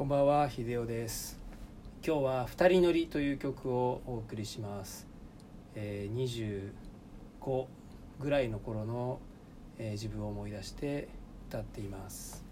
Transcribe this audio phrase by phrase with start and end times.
[0.00, 1.38] こんばんは秀夫です。
[2.02, 5.06] 今日は二人乗りという曲をお送りします、
[5.74, 6.72] えー、
[7.42, 7.66] 25
[8.18, 9.20] ぐらいの頃の、
[9.78, 11.08] えー自分を思い出して
[11.50, 12.42] 歌っています。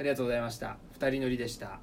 [0.00, 0.78] ありがとうございました。
[0.94, 1.78] 二人乗りでした。